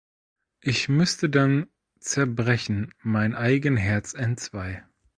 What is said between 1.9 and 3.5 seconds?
zerbrechen Mein